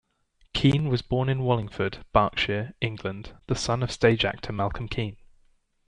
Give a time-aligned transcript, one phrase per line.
[0.53, 5.15] Keen was born in Wallingford, Berkshire, England, the son of stage actor Malcolm Keen.